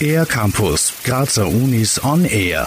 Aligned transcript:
Air 0.00 0.26
Campus, 0.26 0.92
Grazer 1.04 1.46
Unis 1.46 1.98
on 2.04 2.24
Air. 2.24 2.66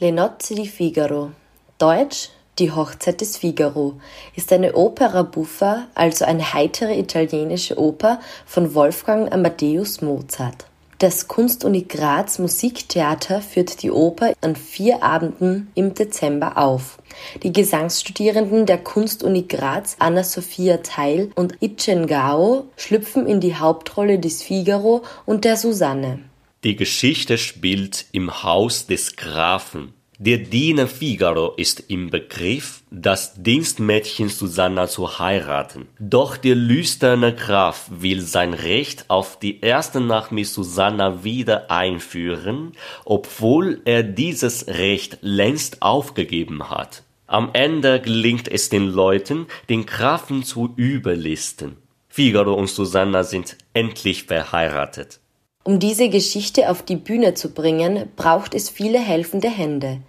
Le 0.00 0.10
nozze 0.12 0.54
di 0.54 0.66
Figaro. 0.66 1.32
Deutsch 1.78 2.30
Die 2.58 2.70
Hochzeit 2.70 3.20
des 3.20 3.36
Figaro 3.36 4.00
ist 4.36 4.52
eine 4.52 4.74
Opera 4.74 5.22
buffa, 5.22 5.88
also 5.94 6.24
eine 6.24 6.54
heitere 6.54 6.96
italienische 6.96 7.76
Oper 7.76 8.20
von 8.46 8.74
Wolfgang 8.74 9.32
Amadeus 9.32 10.00
Mozart. 10.02 10.66
Das 11.04 11.28
Kunstuni 11.28 11.82
Graz 11.82 12.38
Musiktheater 12.38 13.42
führt 13.42 13.82
die 13.82 13.90
Oper 13.90 14.32
an 14.40 14.56
vier 14.56 15.02
Abenden 15.02 15.70
im 15.74 15.92
Dezember 15.92 16.56
auf. 16.56 16.96
Die 17.42 17.52
Gesangsstudierenden 17.52 18.64
der 18.64 18.78
Kunstuni 18.78 19.42
Graz 19.42 19.96
Anna-Sophia 19.98 20.78
Teil 20.78 21.30
und 21.34 21.56
Itchen 21.60 22.06
Gao 22.06 22.70
schlüpfen 22.78 23.26
in 23.26 23.40
die 23.40 23.54
Hauptrolle 23.54 24.18
des 24.18 24.42
Figaro 24.42 25.02
und 25.26 25.44
der 25.44 25.58
Susanne. 25.58 26.20
Die 26.64 26.74
Geschichte 26.74 27.36
spielt 27.36 28.06
im 28.12 28.42
Haus 28.42 28.86
des 28.86 29.14
Grafen. 29.16 29.92
Der 30.26 30.38
Diener 30.38 30.86
Figaro 30.86 31.52
ist 31.58 31.84
im 31.88 32.08
Begriff, 32.08 32.82
das 32.90 33.34
Dienstmädchen 33.42 34.30
Susanna 34.30 34.88
zu 34.88 35.18
heiraten. 35.18 35.86
Doch 35.98 36.38
der 36.38 36.54
lüsterne 36.54 37.34
Graf 37.34 37.90
will 37.90 38.22
sein 38.22 38.54
Recht 38.54 39.04
auf 39.08 39.38
die 39.38 39.60
erste 39.60 40.00
Nacht 40.00 40.32
mit 40.32 40.46
Susanna 40.46 41.24
wieder 41.24 41.70
einführen, 41.70 42.72
obwohl 43.04 43.82
er 43.84 44.02
dieses 44.02 44.66
Recht 44.66 45.18
längst 45.20 45.82
aufgegeben 45.82 46.70
hat. 46.70 47.02
Am 47.26 47.50
Ende 47.52 48.00
gelingt 48.00 48.48
es 48.48 48.70
den 48.70 48.86
Leuten, 48.86 49.44
den 49.68 49.84
Grafen 49.84 50.42
zu 50.42 50.72
überlisten. 50.76 51.76
Figaro 52.08 52.54
und 52.54 52.70
Susanna 52.70 53.24
sind 53.24 53.58
endlich 53.74 54.24
verheiratet. 54.24 55.20
Um 55.64 55.78
diese 55.80 56.08
Geschichte 56.08 56.70
auf 56.70 56.82
die 56.82 56.96
Bühne 56.96 57.34
zu 57.34 57.52
bringen, 57.52 58.08
braucht 58.16 58.54
es 58.54 58.70
viele 58.70 58.98
helfende 58.98 59.50
Hände. 59.50 60.00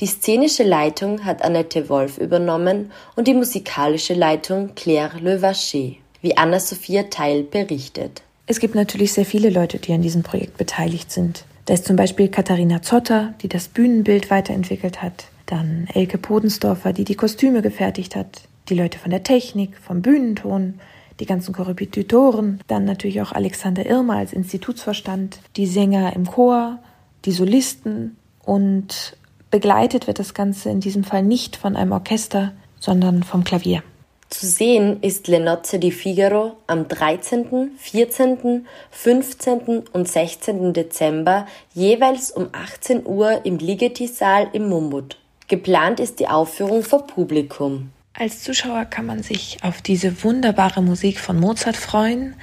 Die 0.00 0.06
szenische 0.06 0.62
Leitung 0.62 1.24
hat 1.24 1.42
Annette 1.42 1.88
Wolf 1.88 2.18
übernommen 2.18 2.92
und 3.16 3.28
die 3.28 3.34
musikalische 3.34 4.14
Leitung 4.14 4.74
Claire 4.74 5.18
Levacher, 5.20 5.96
wie 6.20 6.36
Anna-Sophia 6.36 7.04
Teil 7.04 7.42
berichtet. 7.42 8.22
Es 8.46 8.60
gibt 8.60 8.74
natürlich 8.74 9.12
sehr 9.12 9.26
viele 9.26 9.50
Leute, 9.50 9.78
die 9.78 9.92
an 9.92 10.02
diesem 10.02 10.22
Projekt 10.22 10.56
beteiligt 10.56 11.10
sind. 11.10 11.44
Da 11.66 11.74
ist 11.74 11.84
zum 11.84 11.96
Beispiel 11.96 12.28
Katharina 12.28 12.82
Zotter, 12.82 13.34
die 13.42 13.48
das 13.48 13.68
Bühnenbild 13.68 14.30
weiterentwickelt 14.30 15.00
hat. 15.00 15.26
Dann 15.46 15.86
Elke 15.94 16.18
Podensdorfer, 16.18 16.92
die 16.92 17.04
die 17.04 17.14
Kostüme 17.14 17.62
gefertigt 17.62 18.16
hat. 18.16 18.42
Die 18.68 18.74
Leute 18.74 18.98
von 18.98 19.10
der 19.10 19.22
Technik, 19.22 19.76
vom 19.78 20.02
Bühnenton, 20.02 20.80
die 21.20 21.26
ganzen 21.26 21.54
Korrepetitoren, 21.54 22.60
dann 22.66 22.84
natürlich 22.84 23.22
auch 23.22 23.32
Alexander 23.32 23.86
Irmer 23.86 24.16
als 24.16 24.32
Institutsvorstand, 24.32 25.38
die 25.56 25.66
Sänger 25.66 26.14
im 26.16 26.26
Chor, 26.26 26.78
die 27.24 27.32
Solisten 27.32 28.16
und 28.44 29.16
begleitet 29.52 30.08
wird 30.08 30.18
das 30.18 30.34
Ganze 30.34 30.70
in 30.70 30.80
diesem 30.80 31.04
Fall 31.04 31.22
nicht 31.22 31.54
von 31.54 31.76
einem 31.76 31.92
Orchester, 31.92 32.52
sondern 32.80 33.22
vom 33.22 33.44
Klavier. 33.44 33.84
Zu 34.30 34.46
sehen 34.46 35.02
ist 35.02 35.28
Le 35.28 35.40
Nozze 35.40 35.78
di 35.78 35.92
Figaro 35.92 36.56
am 36.66 36.88
13., 36.88 37.72
14., 37.76 38.66
15. 38.90 39.82
und 39.92 40.08
16. 40.08 40.72
Dezember 40.72 41.46
jeweils 41.74 42.30
um 42.30 42.48
18 42.50 43.06
Uhr 43.06 43.44
im 43.44 43.58
Ligeti-Saal 43.58 44.48
im 44.54 44.70
Mummut. 44.70 45.18
Geplant 45.48 46.00
ist 46.00 46.18
die 46.18 46.28
Aufführung 46.28 46.82
vor 46.82 47.06
Publikum. 47.06 47.90
Als 48.14 48.42
Zuschauer 48.42 48.86
kann 48.86 49.04
man 49.04 49.22
sich 49.22 49.58
auf 49.62 49.82
diese 49.82 50.24
wunderbare 50.24 50.82
Musik 50.82 51.20
von 51.20 51.38
Mozart 51.38 51.76
freuen, 51.76 52.34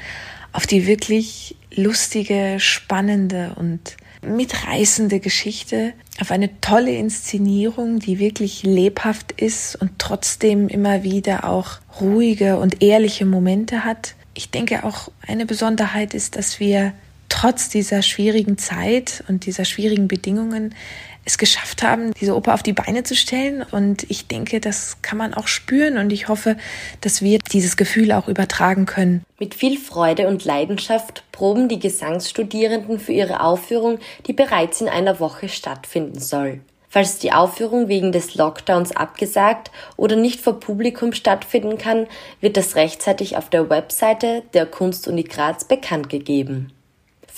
auf 0.54 0.68
die 0.68 0.86
wirklich 0.86 1.56
lustige, 1.74 2.60
spannende 2.60 3.56
und 3.56 3.98
mitreißende 4.22 5.20
Geschichte, 5.20 5.94
auf 6.20 6.32
eine 6.32 6.60
tolle 6.62 6.92
Inszenierung, 6.92 8.00
die 8.00 8.20
wirklich 8.20 8.64
lebhaft 8.64 9.32
ist 9.34 9.76
und 9.76 9.92
trotzdem 9.98 10.68
immer 10.68 11.04
wieder 11.04 11.46
auch 11.46 11.80
ruhige 12.02 12.58
und 12.58 12.82
ehrliche 12.82 13.26
Momente 13.26 13.86
hat. 13.86 14.16
Ich 14.34 14.52
denke 14.52 14.84
auch 14.84 15.10
eine 15.26 15.46
Besonderheit 15.46 16.14
ist, 16.14 16.36
dass 16.36 16.60
wir 16.60 16.94
trotz 17.40 17.70
dieser 17.70 18.02
schwierigen 18.02 18.58
Zeit 18.58 19.24
und 19.30 19.46
dieser 19.46 19.64
schwierigen 19.64 20.10
Bedingungen 20.10 20.76
es 21.24 21.38
geschafft 21.38 21.84
haben, 21.84 22.12
diese 22.20 22.36
Oper 22.36 22.54
auf 22.54 22.64
die 22.64 22.74
Beine 22.74 23.04
zu 23.04 23.16
stellen. 23.16 23.64
Und 23.72 24.04
ich 24.10 24.28
denke, 24.28 24.60
das 24.60 25.02
kann 25.02 25.18
man 25.18 25.34
auch 25.34 25.48
spüren 25.48 25.98
und 25.98 26.12
ich 26.12 26.28
hoffe, 26.28 26.58
dass 27.00 27.22
wir 27.22 27.40
dieses 27.54 27.78
Gefühl 27.78 28.12
auch 28.12 28.28
übertragen 28.28 28.86
können. 28.86 29.24
Mit 29.40 29.56
viel 29.56 29.78
Freude 29.78 30.28
und 30.28 30.44
Leidenschaft 30.44 31.24
proben 31.32 31.70
die 31.70 31.80
Gesangsstudierenden 31.80 33.00
für 33.00 33.14
ihre 33.14 33.42
Aufführung, 33.42 34.00
die 34.28 34.34
bereits 34.34 34.82
in 34.82 34.90
einer 34.90 35.22
Woche 35.22 35.48
stattfinden 35.48 36.20
soll. 36.20 36.60
Falls 36.90 37.20
die 37.20 37.32
Aufführung 37.32 37.88
wegen 37.88 38.12
des 38.12 38.36
Lockdowns 38.36 38.94
abgesagt 38.94 39.72
oder 39.96 40.18
nicht 40.18 40.42
vor 40.42 40.60
Publikum 40.60 41.14
stattfinden 41.14 41.78
kann, 41.78 42.08
wird 42.42 42.58
das 42.58 42.76
rechtzeitig 42.76 43.38
auf 43.38 43.50
der 43.50 43.70
Webseite 43.70 44.44
der 44.54 44.66
Kunstuni 44.66 45.24
Graz 45.24 45.64
bekannt 45.64 46.10
gegeben. 46.10 46.74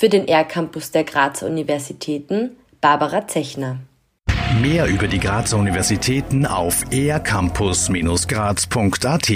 Für 0.01 0.09
den 0.09 0.27
R-Campus 0.27 0.89
der 0.89 1.03
Grazer 1.03 1.45
Universitäten 1.45 2.57
Barbara 2.81 3.27
Zechner. 3.27 3.81
Mehr 4.59 4.87
über 4.87 5.07
die 5.07 5.19
Grazer 5.19 5.57
Universitäten 5.57 6.47
auf 6.47 6.91
ercampus-graz.at 6.91 9.29